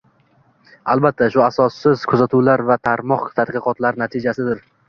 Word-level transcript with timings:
Albatta, 0.93 1.27
bu 1.35 1.43
asossiz 1.49 2.07
kuzatuvlar 2.13 2.65
va 2.71 2.79
tarmoq 2.89 3.29
tadqiqotlari 3.41 4.05
natijasidir 4.07 4.69